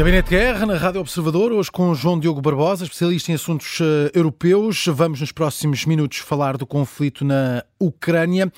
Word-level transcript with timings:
Gabinete 0.00 0.30
Guerra, 0.30 0.64
na 0.64 0.78
Rádio 0.78 1.02
Observador, 1.02 1.52
hoje 1.52 1.70
com 1.70 1.94
João 1.94 2.18
Diogo 2.18 2.40
Barbosa, 2.40 2.84
especialista 2.84 3.32
em 3.32 3.34
assuntos 3.34 3.80
uh, 3.80 4.10
europeus. 4.14 4.86
Vamos 4.86 5.20
nos 5.20 5.30
próximos 5.30 5.84
minutos 5.84 6.20
falar 6.20 6.56
do 6.56 6.66
conflito 6.66 7.22
na 7.22 7.62
Ucrânia. 7.78 8.50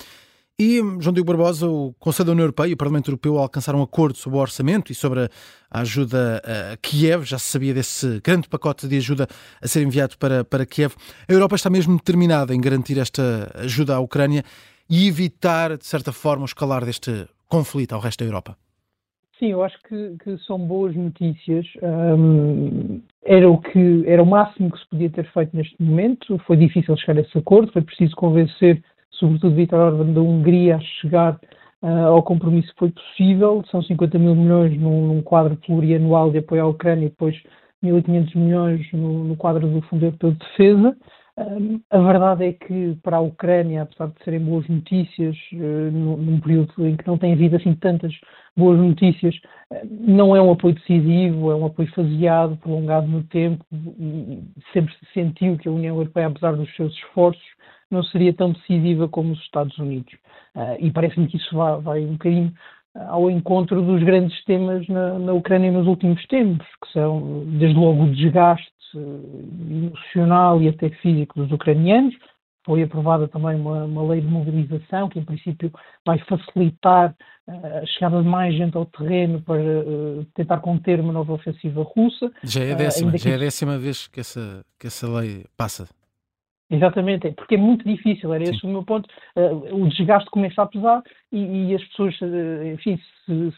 E, 0.57 0.77
João 1.01 1.11
Diogo 1.11 1.25
Barbosa, 1.25 1.67
o 1.67 1.93
Conselho 1.99 2.27
da 2.27 2.31
União 2.31 2.43
Europeia 2.45 2.69
e 2.69 2.73
o 2.73 2.77
Parlamento 2.77 3.09
Europeu 3.09 3.37
alcançaram 3.37 3.79
um 3.79 3.83
acordo 3.83 4.17
sobre 4.17 4.39
o 4.39 4.41
orçamento 4.41 4.89
e 4.89 4.95
sobre 4.95 5.29
a 5.69 5.81
ajuda 5.81 6.41
a 6.45 6.77
Kiev. 6.77 7.25
Já 7.25 7.37
se 7.37 7.49
sabia 7.49 7.73
desse 7.73 8.21
grande 8.23 8.47
pacote 8.47 8.87
de 8.87 8.95
ajuda 8.95 9.27
a 9.61 9.67
ser 9.67 9.83
enviado 9.83 10.17
para, 10.17 10.45
para 10.45 10.65
Kiev. 10.65 10.93
A 11.27 11.33
Europa 11.33 11.57
está 11.57 11.69
mesmo 11.69 11.97
determinada 11.97 12.55
em 12.55 12.61
garantir 12.61 12.97
esta 12.97 13.51
ajuda 13.55 13.97
à 13.97 13.99
Ucrânia 13.99 14.45
e 14.89 15.09
evitar, 15.09 15.77
de 15.77 15.85
certa 15.85 16.13
forma, 16.13 16.43
o 16.43 16.45
escalar 16.45 16.85
deste 16.85 17.27
conflito 17.49 17.91
ao 17.91 17.99
resto 17.99 18.19
da 18.19 18.29
Europa. 18.29 18.57
Sim, 19.43 19.51
eu 19.51 19.61
acho 19.61 19.77
que, 19.89 20.15
que 20.23 20.37
são 20.45 20.57
boas 20.57 20.95
notícias. 20.95 21.67
Um, 21.83 23.01
era 23.25 23.49
o 23.49 23.57
que 23.57 24.05
era 24.07 24.23
o 24.23 24.25
máximo 24.25 24.71
que 24.71 24.79
se 24.79 24.87
podia 24.87 25.09
ter 25.09 25.29
feito 25.33 25.53
neste 25.53 25.75
momento. 25.83 26.39
Foi 26.47 26.55
difícil 26.55 26.95
chegar 26.95 27.17
a 27.17 27.23
esse 27.23 27.37
acordo. 27.37 27.69
Foi 27.73 27.81
preciso 27.81 28.15
convencer, 28.15 28.81
sobretudo, 29.11 29.53
Vítor 29.53 29.79
Orban 29.79 30.13
da 30.13 30.21
Hungria 30.21 30.77
a 30.77 30.79
chegar 30.79 31.37
uh, 31.81 31.87
ao 32.07 32.23
compromisso 32.23 32.71
que 32.71 32.79
foi 32.79 32.91
possível. 32.91 33.61
São 33.69 33.83
50 33.83 34.17
mil 34.17 34.33
milhões 34.33 34.79
num, 34.79 35.07
num 35.07 35.21
quadro 35.21 35.57
plurianual 35.57 36.31
de 36.31 36.37
apoio 36.37 36.63
à 36.63 36.67
Ucrânia 36.67 37.07
e 37.07 37.09
depois 37.09 37.35
1.500 37.83 38.35
milhões 38.37 38.93
no, 38.93 39.25
no, 39.25 39.35
quadro 39.35 39.67
do 39.67 39.81
Fundo 39.81 40.05
Europeu 40.05 40.31
de 40.31 40.37
Defesa. 40.37 40.95
A 41.35 41.97
verdade 41.97 42.45
é 42.45 42.53
que 42.53 42.95
para 43.01 43.17
a 43.17 43.21
Ucrânia, 43.21 43.81
apesar 43.81 44.07
de 44.07 44.23
serem 44.23 44.39
boas 44.39 44.67
notícias, 44.67 45.35
uh, 45.53 45.91
num 45.91 46.39
período 46.39 46.87
em 46.87 46.95
que 46.95 47.07
não 47.07 47.17
tem 47.17 47.33
havido 47.33 47.55
assim 47.55 47.73
tantas 47.73 48.13
boas 48.55 48.77
notícias, 48.77 49.35
uh, 49.71 49.81
não 49.89 50.35
é 50.35 50.41
um 50.41 50.51
apoio 50.51 50.75
decisivo, 50.75 51.51
é 51.51 51.55
um 51.55 51.65
apoio 51.65 51.91
faseado, 51.93 52.55
prolongado 52.57 53.07
no 53.07 53.23
tempo, 53.23 53.65
sempre 54.71 54.93
se 54.93 55.05
sentiu 55.11 55.57
que 55.57 55.67
a 55.67 55.71
União 55.71 55.95
Europeia, 55.95 56.27
apesar 56.27 56.55
dos 56.55 56.73
seus 56.75 56.93
esforços, 56.93 57.41
não 57.89 58.03
seria 58.03 58.33
tão 58.33 58.51
decisiva 58.51 59.07
como 59.07 59.33
os 59.33 59.39
Estados 59.39 59.75
Unidos. 59.79 60.13
Uh, 60.55 60.77
e 60.79 60.91
parece-me 60.91 61.27
que 61.27 61.37
isso 61.37 61.55
vai, 61.55 61.81
vai 61.81 62.05
um 62.05 62.13
bocadinho 62.13 62.53
ao 62.95 63.29
encontro 63.29 63.81
dos 63.81 64.03
grandes 64.03 64.43
temas 64.45 64.87
na, 64.87 65.17
na 65.17 65.33
Ucrânia 65.33 65.71
nos 65.71 65.87
últimos 65.87 66.23
tempos, 66.27 66.67
que 66.83 66.91
são, 66.91 67.43
desde 67.47 67.75
logo, 67.75 68.03
o 68.03 68.11
desgaste 68.11 68.72
emocional 68.95 70.61
e 70.61 70.69
até 70.69 70.89
físico 70.89 71.39
dos 71.39 71.51
ucranianos. 71.51 72.15
Foi 72.65 72.81
aprovada 72.81 73.27
também 73.27 73.55
uma, 73.55 73.83
uma 73.83 74.03
lei 74.07 74.21
de 74.21 74.27
mobilização 74.27 75.09
que, 75.09 75.19
em 75.19 75.25
princípio, 75.25 75.71
vai 76.05 76.17
facilitar 76.19 77.13
uh, 77.47 77.77
a 77.81 77.85
chegada 77.85 78.21
de 78.21 78.27
mais 78.27 78.55
gente 78.55 78.77
ao 78.77 78.85
terreno 78.85 79.41
para 79.41 79.61
uh, 79.61 80.25
tentar 80.33 80.59
conter 80.59 80.99
uma 81.01 81.11
nova 81.11 81.33
ofensiva 81.33 81.83
russa. 81.83 82.31
Já 82.41 82.63
é 82.63 82.71
a 82.71 82.75
décima, 82.75 83.13
uh, 83.13 83.17
já 83.17 83.31
é 83.31 83.37
décima 83.37 83.77
vez 83.77 84.07
que 84.07 84.21
essa, 84.21 84.65
que 84.79 84.87
essa 84.87 85.07
lei 85.09 85.45
passa. 85.57 85.89
Exatamente, 86.71 87.31
porque 87.33 87.55
é 87.55 87.57
muito 87.57 87.85
difícil, 87.85 88.33
era 88.33 88.45
Sim. 88.45 88.53
esse 88.53 88.65
o 88.65 88.69
meu 88.69 88.83
ponto. 88.83 89.07
O 89.71 89.87
desgaste 89.89 90.29
começa 90.31 90.61
a 90.61 90.65
pesar 90.65 91.03
e, 91.31 91.69
e 91.69 91.75
as 91.75 91.83
pessoas, 91.89 92.15
enfim, 92.73 92.97
se, 93.25 93.53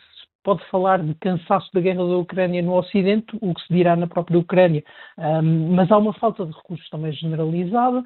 pode 0.46 0.64
falar 0.70 1.02
de 1.02 1.16
cansaço 1.16 1.68
da 1.74 1.82
guerra 1.82 2.08
da 2.08 2.18
Ucrânia 2.18 2.62
no 2.62 2.78
Ocidente, 2.78 3.36
o 3.42 3.54
que 3.54 3.62
se 3.62 3.74
dirá 3.74 3.96
na 3.96 4.06
própria 4.06 4.38
Ucrânia. 4.38 4.84
Um, 5.18 5.74
mas 5.74 5.92
há 5.92 5.98
uma 5.98 6.14
falta 6.14 6.46
de 6.46 6.54
recursos 6.54 6.88
também 6.90 7.12
generalizada. 7.12 8.04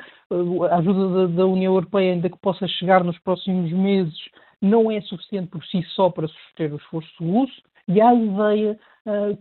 A 0.71 0.77
ajuda 0.77 1.27
da, 1.27 1.35
da, 1.35 1.45
União 1.45 1.73
Europeia, 1.73 2.13
ainda 2.13 2.29
que 2.29 2.37
possa 2.39 2.65
chegar 2.65 3.03
nos 3.03 3.19
próximos 3.19 3.69
meses, 3.73 4.17
não 4.61 4.89
é 4.89 5.01
suficiente 5.01 5.49
por 5.49 5.63
si 5.65 5.83
só 5.95 6.09
para 6.09 6.29
suster 6.29 6.73
o 6.73 6.77
esforço 6.77 7.11
russo. 7.21 7.61
E 7.89 7.99
há 7.99 8.09
a 8.09 8.15
ideia 8.15 8.79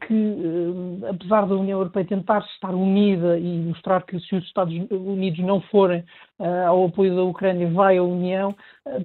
que, 0.07 0.15
uh, 0.15 1.07
apesar 1.11 1.47
da 1.47 1.55
União 1.55 1.79
Europeia 1.79 2.07
tentar 2.07 2.41
estar 2.55 2.75
unida 2.75 3.39
e 3.39 3.59
mostrar 3.61 4.03
que 4.03 4.19
se 4.21 4.35
os 4.35 4.45
Estados 4.45 4.75
Unidos 4.91 5.39
não 5.41 5.61
forem 5.63 6.05
uh, 6.39 6.69
ao 6.69 6.87
apoio 6.87 7.15
da 7.15 7.23
Ucrânia, 7.23 7.71
vai 7.71 7.99
a 7.99 8.03
União, 8.03 8.55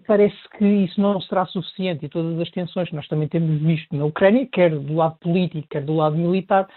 parece 0.08 0.38
que 0.58 0.66
isso 0.66 1.02
não 1.02 1.20
será 1.22 1.46
suficiente 1.48 2.06
e 2.06 2.10
todas 2.10 2.40
as 2.40 2.50
tensões 2.52 2.90
que 2.90 2.96
nós 2.96 3.08
também 3.08 3.28
temos 3.28 3.62
visto 3.62 3.96
na 3.96 4.06
Ucrânia, 4.06 4.48
quer 4.52 4.70
do 4.72 4.96
lado 4.96 5.18
político, 5.20 5.68
quer 5.70 5.84
do 5.84 5.94
lado 5.94 6.16
militar, 6.16 6.68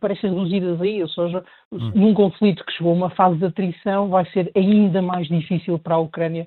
parecem 0.00 0.30
reduzidas 0.30 0.80
aí, 0.80 1.00
ou 1.02 1.08
seja, 1.08 1.44
hum. 1.70 1.92
num 1.94 2.14
conflito 2.14 2.64
que 2.64 2.72
chegou 2.72 2.92
a 2.92 2.96
uma 2.96 3.10
fase 3.10 3.38
de 3.38 3.44
atrição, 3.44 4.08
vai 4.08 4.24
ser 4.30 4.50
ainda 4.56 5.00
mais 5.00 5.28
difícil 5.28 5.78
para 5.78 5.94
a 5.94 5.98
Ucrânia 5.98 6.46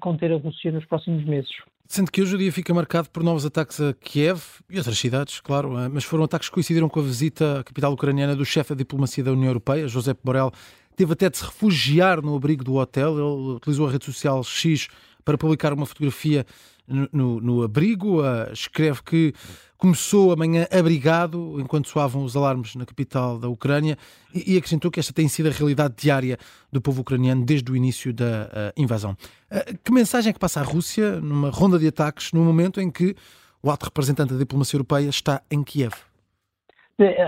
conter 0.00 0.32
a 0.32 0.36
Rússia 0.36 0.72
nos 0.72 0.84
próximos 0.86 1.24
meses. 1.24 1.50
Sendo 1.90 2.12
que 2.12 2.20
hoje 2.20 2.34
o 2.34 2.38
dia 2.38 2.52
fica 2.52 2.74
marcado 2.74 3.08
por 3.08 3.22
novos 3.22 3.46
ataques 3.46 3.80
a 3.80 3.94
Kiev 3.94 4.42
e 4.68 4.76
outras 4.76 4.98
cidades, 4.98 5.40
claro, 5.40 5.78
eh, 5.78 5.88
mas 5.88 6.04
foram 6.04 6.24
ataques 6.24 6.50
que 6.50 6.54
coincidiram 6.54 6.86
com 6.86 7.00
a 7.00 7.02
visita 7.02 7.60
à 7.60 7.64
capital 7.64 7.94
ucraniana 7.94 8.36
do 8.36 8.44
chefe 8.44 8.74
da 8.74 8.76
diplomacia 8.76 9.24
da 9.24 9.32
União 9.32 9.46
Europeia, 9.46 9.88
Josep 9.88 10.20
Borrell. 10.22 10.52
Teve 10.94 11.14
até 11.14 11.30
de 11.30 11.38
se 11.38 11.44
refugiar 11.46 12.20
no 12.20 12.36
abrigo 12.36 12.62
do 12.62 12.74
hotel. 12.74 13.14
Ele 13.14 13.52
utilizou 13.56 13.88
a 13.88 13.90
rede 13.90 14.04
social 14.04 14.44
X 14.44 14.88
para 15.28 15.36
publicar 15.36 15.74
uma 15.74 15.84
fotografia 15.84 16.46
no, 16.86 17.06
no, 17.12 17.40
no 17.40 17.62
abrigo. 17.62 18.22
Uh, 18.22 18.50
escreve 18.50 19.02
que 19.02 19.34
começou 19.76 20.32
amanhã 20.32 20.66
abrigado 20.72 21.60
enquanto 21.60 21.86
soavam 21.86 22.24
os 22.24 22.34
alarmes 22.34 22.74
na 22.74 22.86
capital 22.86 23.38
da 23.38 23.46
Ucrânia 23.46 23.98
e, 24.34 24.54
e 24.54 24.56
acrescentou 24.56 24.90
que 24.90 24.98
esta 24.98 25.12
tem 25.12 25.28
sido 25.28 25.50
a 25.50 25.52
realidade 25.52 25.94
diária 25.98 26.38
do 26.72 26.80
povo 26.80 27.02
ucraniano 27.02 27.44
desde 27.44 27.70
o 27.70 27.76
início 27.76 28.10
da 28.10 28.24
uh, 28.24 28.80
invasão. 28.82 29.12
Uh, 29.52 29.76
que 29.84 29.92
mensagem 29.92 30.30
é 30.30 30.32
que 30.32 30.38
passa 30.38 30.60
à 30.60 30.62
Rússia 30.62 31.20
numa 31.20 31.50
ronda 31.50 31.78
de 31.78 31.86
ataques 31.86 32.32
no 32.32 32.42
momento 32.42 32.80
em 32.80 32.90
que 32.90 33.14
o 33.62 33.70
alto 33.70 33.84
representante 33.84 34.32
da 34.32 34.38
diplomacia 34.38 34.78
europeia 34.78 35.10
está 35.10 35.42
em 35.50 35.62
Kiev? 35.62 35.92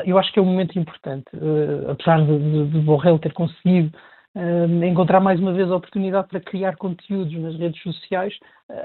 Eu 0.07 0.19
acho 0.19 0.33
que 0.33 0.39
é 0.39 0.43
um 0.43 0.47
momento 0.47 0.79
importante, 0.79 1.27
uh, 1.35 1.91
apesar 1.91 2.25
de, 2.25 2.39
de, 2.39 2.71
de 2.71 2.81
Borrell 2.81 3.19
ter 3.19 3.35
conseguido 3.35 3.93
encontrar 4.87 5.21
mais 5.21 5.41
uma 5.41 5.53
vez 5.53 5.71
a 5.71 5.77
oportunidade 5.77 6.29
para 6.29 6.41
criar 6.41 6.77
conteúdos 6.77 7.33
nas 7.35 7.57
redes 7.57 7.83
sociais, 7.83 8.35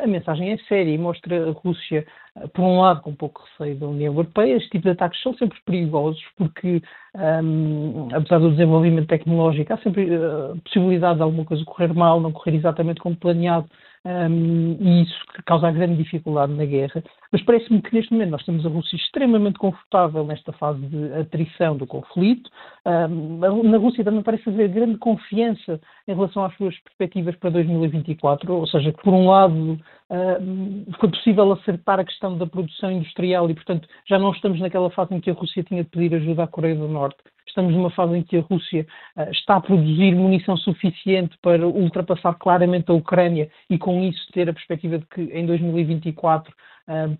a 0.02 0.08
mensagem 0.08 0.52
é 0.52 0.58
séria 0.68 0.92
e 0.92 0.98
mostra 0.98 1.50
a 1.50 1.52
Rússia, 1.52 2.06
uh, 2.36 2.48
por 2.50 2.64
um 2.64 2.82
lado, 2.82 3.02
com 3.02 3.14
pouco 3.14 3.44
receio 3.44 3.78
da 3.78 3.88
União 3.88 4.14
Europeia. 4.14 4.56
Este 4.56 4.70
tipo 4.70 4.84
de 4.84 4.92
ataques 4.92 5.22
são 5.22 5.34
sempre 5.36 5.60
perigosos 5.66 6.24
porque, 6.38 6.82
um, 7.16 8.08
apesar 8.14 8.40
do 8.40 8.52
desenvolvimento 8.52 9.08
tecnológico, 9.08 9.74
há 9.74 9.78
sempre 9.78 10.16
a 10.16 10.54
uh, 10.54 10.62
possibilidade 10.62 11.18
de 11.18 11.24
alguma 11.24 11.46
coisa 11.46 11.64
correr 11.66 11.94
mal, 11.94 12.20
não 12.20 12.32
correr 12.32 12.56
exatamente 12.56 13.00
como 13.00 13.16
planeado 13.16 13.70
um, 14.06 14.78
e 14.80 15.04
isso 15.04 15.16
causa 15.46 15.72
grande 15.72 16.02
dificuldade 16.02 16.54
na 16.54 16.66
guerra. 16.66 17.04
Mas 17.36 17.44
parece-me 17.44 17.82
que 17.82 17.94
neste 17.94 18.14
momento 18.14 18.30
nós 18.30 18.46
temos 18.46 18.66
a 18.66 18.70
Rússia 18.70 18.96
extremamente 18.96 19.60
confortável 19.60 20.24
nesta 20.24 20.54
fase 20.54 20.80
de 20.88 21.14
atrição 21.16 21.76
do 21.76 21.86
conflito. 21.86 22.50
Na 22.86 23.78
Rússia 23.78 24.06
também 24.06 24.24
parece 24.24 24.48
haver 24.48 24.70
grande 24.70 24.98
confiança 24.98 25.82
em 26.08 26.16
relação 26.16 26.46
às 26.46 26.56
suas 26.56 26.80
perspectivas 26.80 27.36
para 27.36 27.50
2024, 27.50 28.54
ou 28.54 28.66
seja, 28.66 28.94
que 28.94 29.04
por 29.04 29.14
um 29.14 29.28
lado 29.28 29.54
um, 29.54 30.86
foi 30.98 31.10
possível 31.10 31.52
acertar 31.52 32.00
a 32.00 32.06
questão 32.06 32.38
da 32.38 32.48
produção 32.48 32.90
industrial 32.90 33.50
e, 33.50 33.54
portanto, 33.54 33.86
já 34.08 34.18
não 34.18 34.32
estamos 34.32 34.62
naquela 34.62 34.90
fase 34.90 35.14
em 35.14 35.20
que 35.20 35.30
a 35.30 35.34
Rússia 35.34 35.62
tinha 35.62 35.84
de 35.84 35.90
pedir 35.90 36.16
ajuda 36.16 36.44
à 36.44 36.48
Coreia 36.48 36.76
do 36.76 36.88
Norte 36.88 37.18
estamos 37.56 37.74
numa 37.74 37.90
fase 37.90 38.18
em 38.18 38.24
que 38.24 38.38
a 38.38 38.42
Rússia 38.42 38.86
uh, 39.16 39.32
está 39.32 39.56
a 39.56 39.62
produzir 39.62 40.14
munição 40.14 40.58
suficiente 40.58 41.38
para 41.42 41.66
ultrapassar 41.66 42.34
claramente 42.34 42.92
a 42.92 42.94
Ucrânia 42.94 43.50
e 43.70 43.78
com 43.78 44.04
isso 44.04 44.28
ter 44.34 44.50
a 44.50 44.54
perspectiva 44.54 45.00
de 45.00 45.06
que 45.06 45.22
em 45.22 45.46
2024 45.46 46.54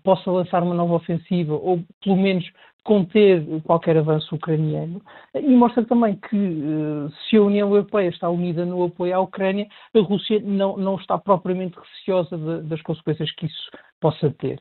possa 0.02 0.30
lançar 0.30 0.62
uma 0.62 0.74
nova 0.74 0.94
ofensiva 0.94 1.54
ou 1.54 1.82
pelo 2.02 2.16
menos 2.16 2.44
conter 2.86 3.44
qualquer 3.64 3.96
avanço 3.96 4.32
ucraniano 4.32 5.02
e 5.34 5.56
mostra 5.56 5.84
também 5.84 6.14
que 6.14 6.36
eh, 6.36 7.10
se 7.28 7.36
a 7.36 7.42
União 7.42 7.68
Europeia 7.68 8.08
está 8.08 8.30
unida 8.30 8.64
no 8.64 8.84
apoio 8.84 9.16
à 9.16 9.20
Ucrânia, 9.20 9.66
a 9.92 9.98
Rússia 9.98 10.40
não, 10.40 10.76
não 10.76 10.94
está 10.94 11.18
propriamente 11.18 11.76
receosa 11.76 12.38
de, 12.38 12.68
das 12.68 12.80
consequências 12.82 13.30
que 13.32 13.46
isso 13.46 13.70
possa 14.00 14.30
ter. 14.38 14.60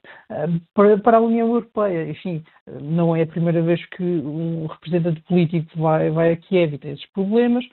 Para, 0.74 0.98
para, 0.98 1.18
a 1.18 1.22
União 1.22 1.50
Europeia, 1.50 2.10
enfim, 2.10 2.44
não 2.81 3.16
é 3.16 3.22
a 3.22 3.28
primeira 3.28 3.62
vez 3.62 3.86
que 3.90 4.02
um 4.02 4.66
representante 4.66 5.22
político 5.22 5.69
vai, 5.75 6.10
vai 6.10 6.31
a 6.31 6.38
Kiev 6.38 6.74
e 6.74 6.78
tem 6.80 6.92
esses 6.94 7.06
problemas, 7.12 7.63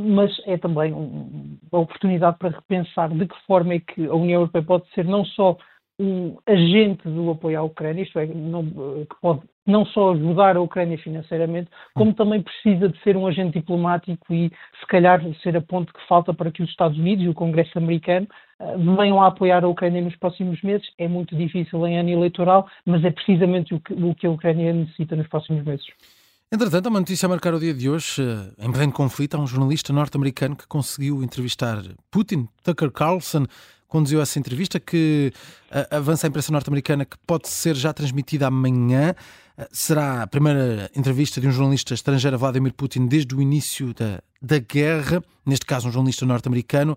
mas 0.00 0.32
é 0.46 0.56
também 0.56 0.92
uma 0.92 1.80
oportunidade 1.80 2.38
para 2.38 2.56
repensar 2.56 3.08
de 3.10 3.26
que 3.26 3.46
forma 3.46 3.74
é 3.74 3.80
que 3.80 4.06
a 4.06 4.14
União 4.14 4.40
Europeia 4.40 4.64
pode 4.64 4.88
ser 4.94 5.04
não 5.04 5.24
só 5.24 5.56
um 5.98 6.36
agente 6.46 7.08
do 7.08 7.30
apoio 7.30 7.58
à 7.58 7.62
Ucrânia, 7.62 8.02
isto 8.02 8.18
é, 8.18 8.26
não, 8.26 8.64
que 8.64 9.16
pode 9.20 9.42
não 9.66 9.86
só 9.86 10.12
ajudar 10.12 10.56
a 10.56 10.60
Ucrânia 10.60 10.98
financeiramente, 10.98 11.70
como 11.94 12.12
também 12.14 12.42
precisa 12.42 12.88
de 12.88 13.00
ser 13.02 13.16
um 13.16 13.26
agente 13.26 13.58
diplomático 13.58 14.34
e, 14.34 14.50
se 14.80 14.86
calhar, 14.88 15.22
ser 15.42 15.56
a 15.56 15.60
ponte 15.60 15.92
que 15.92 16.06
falta 16.08 16.34
para 16.34 16.50
que 16.50 16.62
os 16.62 16.70
Estados 16.70 16.98
Unidos 16.98 17.24
e 17.24 17.28
o 17.28 17.34
Congresso 17.34 17.78
americano 17.78 18.26
uh, 18.58 18.96
venham 18.96 19.22
a 19.22 19.28
apoiar 19.28 19.64
a 19.64 19.68
Ucrânia 19.68 20.02
nos 20.02 20.16
próximos 20.16 20.60
meses. 20.62 20.88
É 20.98 21.06
muito 21.06 21.36
difícil 21.36 21.86
em 21.86 21.98
ano 21.98 22.10
eleitoral, 22.10 22.66
mas 22.84 23.04
é 23.04 23.10
precisamente 23.10 23.74
o 23.74 23.80
que, 23.80 23.94
o 23.94 24.14
que 24.14 24.26
a 24.26 24.30
Ucrânia 24.30 24.72
necessita 24.72 25.14
nos 25.14 25.28
próximos 25.28 25.64
meses. 25.64 25.86
Entretanto, 26.50 26.86
há 26.86 26.90
uma 26.90 27.00
notícia 27.00 27.24
a 27.26 27.30
marcar 27.30 27.54
o 27.54 27.60
dia 27.60 27.72
de 27.72 27.88
hoje. 27.88 28.20
Eh, 28.20 28.66
em 28.66 28.70
pleno 28.70 28.92
conflito, 28.92 29.36
há 29.36 29.40
um 29.40 29.46
jornalista 29.46 29.90
norte-americano 29.90 30.54
que 30.54 30.66
conseguiu 30.66 31.22
entrevistar 31.22 31.78
Putin, 32.10 32.46
Tucker 32.62 32.90
Carlson, 32.90 33.46
conduziu 33.92 34.22
essa 34.22 34.38
entrevista 34.38 34.80
que 34.80 35.30
avança 35.90 36.26
a 36.26 36.28
imprensa 36.28 36.50
norte-americana 36.50 37.04
que 37.04 37.18
pode 37.26 37.46
ser 37.48 37.74
já 37.74 37.92
transmitida 37.92 38.46
amanhã. 38.46 39.14
Será 39.70 40.22
a 40.22 40.26
primeira 40.26 40.90
entrevista 40.96 41.42
de 41.42 41.46
um 41.46 41.50
jornalista 41.50 41.92
estrangeiro 41.92 42.34
a 42.34 42.38
Vladimir 42.38 42.72
Putin 42.72 43.06
desde 43.06 43.34
o 43.34 43.42
início 43.42 43.92
da, 43.92 44.22
da 44.40 44.58
guerra, 44.58 45.22
neste 45.44 45.66
caso 45.66 45.88
um 45.88 45.92
jornalista 45.92 46.24
norte-americano. 46.24 46.96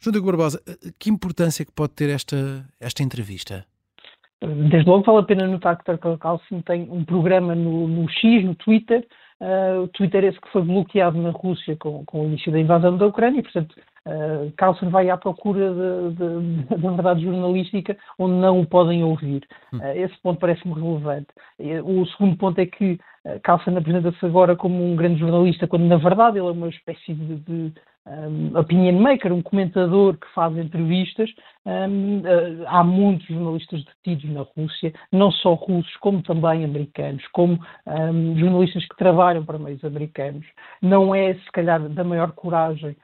João 0.00 0.10
Diego 0.10 0.26
Barbosa, 0.26 0.60
que 0.98 1.10
importância 1.10 1.62
é 1.62 1.64
que 1.64 1.70
pode 1.70 1.92
ter 1.92 2.10
esta, 2.10 2.66
esta 2.80 3.04
entrevista? 3.04 3.64
Desde 4.40 4.90
logo 4.90 5.04
vale 5.04 5.20
a 5.20 5.22
pena 5.22 5.46
notar 5.46 5.78
que 5.78 5.84
Tucker 5.84 6.18
Carlson 6.18 6.60
tem 6.62 6.90
um 6.90 7.04
programa 7.04 7.54
no, 7.54 7.86
no 7.86 8.10
X, 8.10 8.44
no 8.44 8.56
Twitter, 8.56 9.06
uh, 9.42 9.82
o 9.82 9.88
Twitter 9.88 10.24
esse 10.24 10.40
que 10.40 10.50
foi 10.50 10.62
bloqueado 10.62 11.20
na 11.20 11.30
Rússia 11.30 11.76
com, 11.76 12.04
com 12.04 12.22
o 12.22 12.26
início 12.26 12.52
da 12.52 12.60
invasão 12.60 12.96
da 12.96 13.06
Ucrânia, 13.06 13.40
e, 13.40 13.42
portanto, 13.42 13.74
uh, 14.06 14.52
Carlson 14.56 14.88
vai 14.88 15.10
à 15.10 15.16
procura 15.16 15.74
da 16.14 16.76
verdade 16.76 17.22
jornalística 17.22 17.96
onde 18.18 18.34
não 18.34 18.60
o 18.60 18.66
podem 18.66 19.02
ouvir. 19.02 19.46
Uh, 19.72 19.82
esse 19.96 20.16
ponto 20.22 20.38
parece-me 20.38 20.74
relevante. 20.74 21.28
O 21.84 22.06
segundo 22.06 22.36
ponto 22.36 22.58
é 22.60 22.66
que 22.66 22.98
Carlson 23.42 23.76
apresenta-se 23.76 24.24
agora 24.26 24.56
como 24.56 24.84
um 24.84 24.96
grande 24.96 25.20
jornalista, 25.20 25.68
quando 25.68 25.84
na 25.84 25.96
verdade 25.96 26.38
ele 26.38 26.48
é 26.48 26.52
uma 26.52 26.68
espécie 26.68 27.14
de, 27.14 27.36
de 27.36 27.72
um, 28.06 28.58
opinion 28.58 29.00
maker, 29.00 29.32
um 29.32 29.42
comentador 29.42 30.16
que 30.16 30.26
faz 30.34 30.56
entrevistas. 30.56 31.30
Um, 31.64 32.18
uh, 32.18 32.64
há 32.66 32.82
muitos 32.82 33.26
jornalistas 33.26 33.84
detidos 33.84 34.30
na 34.30 34.42
Rússia, 34.56 34.92
não 35.12 35.30
só 35.30 35.54
russos, 35.54 35.96
como 35.98 36.22
também 36.22 36.64
americanos, 36.64 37.24
como 37.28 37.58
um, 37.86 38.36
jornalistas 38.36 38.86
que 38.86 38.96
trabalham 38.96 39.44
para 39.44 39.58
meios 39.58 39.84
americanos. 39.84 40.44
Não 40.80 41.14
é, 41.14 41.34
se 41.34 41.52
calhar, 41.52 41.80
da 41.80 42.04
maior 42.04 42.32
coragem 42.32 42.96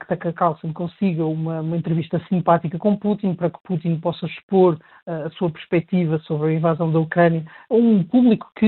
que 0.00 0.06
Tucker 0.08 0.32
Carlson 0.34 0.72
consiga 0.72 1.24
uma, 1.24 1.60
uma, 1.60 1.76
entrevista 1.76 2.20
simpática 2.28 2.76
com 2.76 2.96
Putin, 2.96 3.34
para 3.34 3.50
que 3.50 3.58
Putin 3.62 3.96
possa 4.00 4.26
expor 4.26 4.74
uh, 5.06 5.26
a 5.26 5.30
sua 5.30 5.48
perspectiva 5.50 6.18
sobre 6.20 6.50
a 6.50 6.54
invasão 6.54 6.90
da 6.90 6.98
Ucrânia 6.98 7.44
a 7.70 7.74
um 7.74 8.02
público 8.02 8.50
que, 8.56 8.66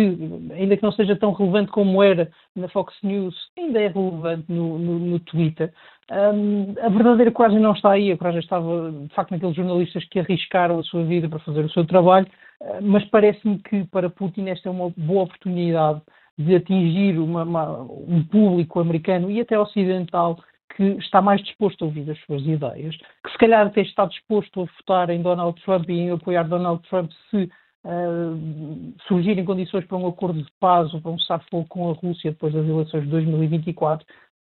ainda 0.52 0.76
que 0.76 0.82
não 0.82 0.92
seja 0.92 1.16
tão 1.16 1.32
relevante 1.32 1.72
como 1.72 2.02
era 2.02 2.30
na 2.54 2.68
Fox 2.68 2.94
News, 3.02 3.34
ainda 3.58 3.80
é 3.80 3.88
relevante 3.88 4.44
no, 4.48 4.78
no, 4.78 4.98
no 5.00 5.20
Twitter. 5.20 5.72
Um, 6.10 6.74
a 6.80 6.88
verdadeira 6.88 7.32
coragem 7.32 7.58
não 7.58 7.72
está 7.72 7.92
aí, 7.92 8.12
a 8.12 8.16
coragem 8.16 8.40
estava, 8.40 8.92
de 8.92 9.14
facto, 9.14 9.32
naqueles 9.32 9.56
jornalistas 9.56 10.04
que 10.04 10.20
arriscaram 10.20 10.78
a 10.78 10.84
sua 10.84 11.02
vida 11.04 11.28
para 11.28 11.40
fazer 11.40 11.64
o 11.64 11.70
seu 11.70 11.84
trabalho, 11.84 12.28
uh, 12.60 12.78
mas 12.80 13.04
parece-me 13.06 13.58
que 13.58 13.84
para 13.84 14.08
Putin 14.08 14.48
esta 14.48 14.68
é 14.68 14.72
uma 14.72 14.92
boa 14.96 15.24
oportunidade 15.24 16.00
de 16.38 16.54
atingir 16.54 17.18
uma, 17.18 17.42
uma, 17.42 17.82
um 17.82 18.24
público 18.24 18.80
americano 18.80 19.30
e 19.30 19.40
até 19.40 19.58
ocidental 19.58 20.38
que 20.76 20.82
está 20.98 21.20
mais 21.20 21.42
disposto 21.42 21.82
a 21.82 21.86
ouvir 21.86 22.10
as 22.10 22.18
suas 22.20 22.42
ideias, 22.42 22.96
que 22.96 23.30
se 23.30 23.38
calhar 23.38 23.66
até 23.66 23.82
está 23.82 24.06
disposto 24.06 24.62
a 24.62 24.64
votar 24.64 25.10
em 25.10 25.22
Donald 25.22 25.60
Trump 25.62 25.88
e 25.88 25.92
em 25.92 26.10
apoiar 26.10 26.44
Donald 26.44 26.82
Trump 26.88 27.10
se 27.30 27.50
uh, 27.84 28.94
surgirem 29.06 29.44
condições 29.44 29.84
para 29.86 29.98
um 29.98 30.06
acordo 30.06 30.42
de 30.42 30.50
paz 30.60 30.92
ou 30.94 31.00
para 31.00 31.10
um 31.10 31.18
cessar-fogo 31.18 31.66
com 31.68 31.90
a 31.90 31.94
Rússia 31.94 32.30
depois 32.32 32.52
das 32.52 32.66
eleições 32.66 33.04
de 33.04 33.10
2024. 33.10 34.06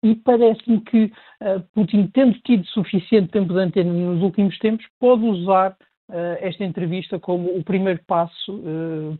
E 0.03 0.15
parece-me 0.15 0.81
que 0.81 1.05
uh, 1.41 1.61
Putin, 1.73 2.07
tendo 2.13 2.37
tido 2.39 2.65
suficiente 2.67 3.31
tempo 3.31 3.53
de 3.53 3.59
antena 3.59 3.91
nos 3.91 4.21
últimos 4.21 4.57
tempos, 4.59 4.85
pode 4.99 5.23
usar 5.25 5.71
uh, 5.71 6.37
esta 6.39 6.63
entrevista 6.63 7.19
como 7.19 7.57
o 7.57 7.63
primeiro 7.63 7.99
passo 8.07 8.61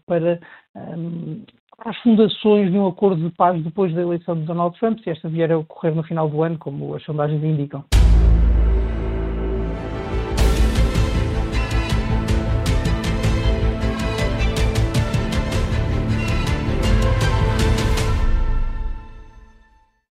para 0.05 0.39
um, 0.75 1.43
as 1.85 1.97
fundações 1.97 2.71
de 2.71 2.77
um 2.77 2.87
acordo 2.87 3.21
de 3.21 3.35
paz 3.35 3.61
depois 3.63 3.93
da 3.93 4.01
eleição 4.01 4.35
de 4.35 4.43
Donald 4.43 4.77
Trump, 4.79 4.99
se 4.99 5.09
esta 5.09 5.29
vier 5.29 5.51
a 5.51 5.57
ocorrer 5.57 5.95
no 5.95 6.03
final 6.03 6.29
do 6.29 6.43
ano, 6.43 6.57
como 6.57 6.95
as 6.95 7.03
sondagens 7.03 7.43
indicam. 7.43 7.83